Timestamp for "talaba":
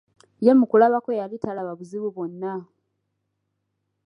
1.43-1.71